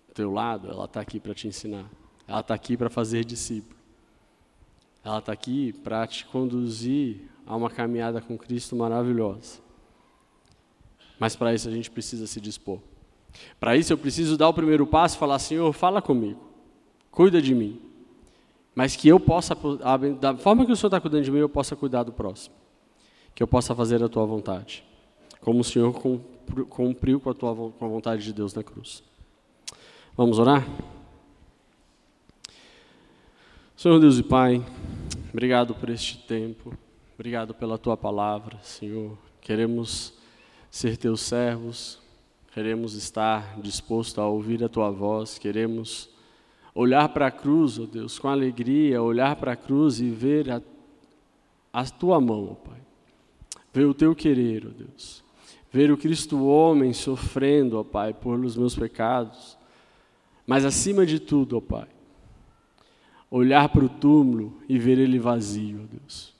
[0.06, 1.90] do teu lado, ela está aqui para te ensinar.
[2.28, 3.76] Ela está aqui para fazer discípulo.
[5.02, 9.60] Ela está aqui para te conduzir a uma caminhada com Cristo maravilhosa.
[11.18, 12.80] Mas para isso a gente precisa se dispor.
[13.58, 16.40] Para isso eu preciso dar o primeiro passo e falar: Senhor, fala comigo,
[17.10, 17.80] cuida de mim.
[18.74, 19.56] mas que eu possa,
[20.20, 22.54] da forma que o Senhor está cuidando de mim, eu possa cuidar do próximo.
[23.34, 24.84] Que eu possa fazer a tua vontade,
[25.40, 25.92] como o Senhor
[26.68, 29.02] cumpriu com a tua com a vontade de Deus na cruz.
[30.16, 30.64] Vamos orar?
[33.76, 34.64] Senhor Deus e Pai,
[35.32, 36.72] obrigado por este tempo,
[37.14, 39.16] obrigado pela tua palavra, Senhor.
[39.40, 40.12] Queremos
[40.68, 42.00] ser teus servos,
[42.52, 46.10] queremos estar disposto a ouvir a tua voz, queremos
[46.74, 50.50] olhar para a cruz, ó oh Deus, com alegria, olhar para a cruz e ver
[50.50, 50.62] a,
[51.72, 52.80] a tua mão, ó Pai.
[53.72, 55.22] Ver o teu querer, ó Deus.
[55.72, 59.56] Ver o Cristo homem sofrendo, ó Pai, pelos meus pecados.
[60.44, 61.88] Mas acima de tudo, ó Pai,
[63.30, 66.33] olhar para o túmulo e ver ele vazio, ó Deus.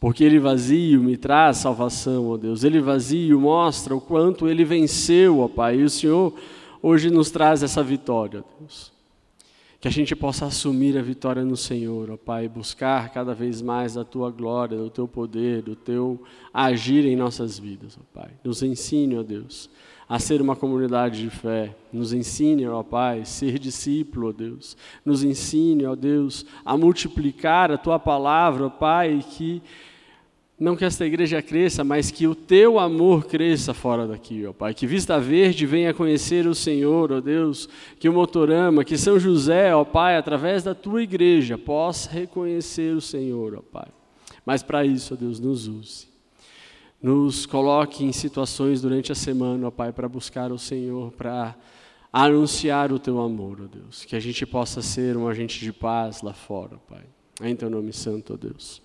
[0.00, 2.62] Porque ele vazio me traz salvação, ó Deus.
[2.62, 5.80] Ele vazio mostra o quanto ele venceu, ó Pai.
[5.80, 6.34] E o Senhor
[6.80, 8.92] hoje nos traz essa vitória, ó Deus.
[9.80, 13.96] Que a gente possa assumir a vitória no Senhor, ó Pai, buscar cada vez mais
[13.96, 16.22] a tua glória, o teu poder, o teu
[16.52, 18.30] agir em nossas vidas, ó Pai.
[18.44, 19.68] Nos ensine, ó Deus,
[20.08, 21.76] a ser uma comunidade de fé.
[21.92, 24.76] Nos ensine, ó Pai, ser discípulo, ó Deus.
[25.04, 29.62] Nos ensine, ó Deus, a multiplicar a tua palavra, ó Pai, que
[30.58, 34.74] não que esta igreja cresça, mas que o teu amor cresça fora daqui, ó Pai.
[34.74, 37.68] Que Vista Verde venha conhecer o Senhor, ó Deus.
[38.00, 43.00] Que o Motorama, que São José, ó Pai, através da tua igreja, possa reconhecer o
[43.00, 43.86] Senhor, ó Pai.
[44.44, 46.08] Mas para isso, ó Deus, nos use.
[47.00, 51.54] Nos coloque em situações durante a semana, ó Pai, para buscar o Senhor, para
[52.12, 54.04] anunciar o teu amor, ó Deus.
[54.04, 57.04] Que a gente possa ser um agente de paz lá fora, ó Pai.
[57.40, 58.82] Em teu nome santo, ó Deus.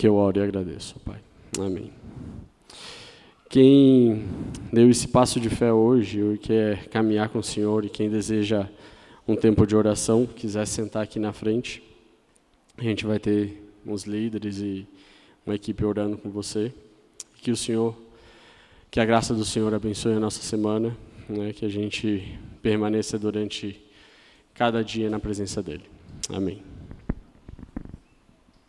[0.00, 1.20] Que eu oro e agradeço, Pai.
[1.58, 1.92] Amém.
[3.50, 4.24] Quem
[4.72, 8.66] deu esse passo de fé hoje, ou quer caminhar com o Senhor, e quem deseja
[9.28, 11.82] um tempo de oração, quiser sentar aqui na frente,
[12.78, 14.88] a gente vai ter uns líderes e
[15.44, 16.72] uma equipe orando com você.
[17.42, 17.94] Que o Senhor,
[18.90, 20.96] que a graça do Senhor abençoe a nossa semana,
[21.28, 23.78] né, que a gente permaneça durante
[24.54, 25.84] cada dia na presença dEle.
[26.30, 26.69] Amém.